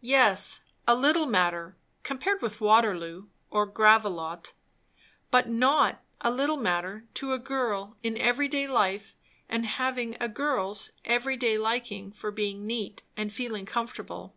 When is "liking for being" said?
11.58-12.64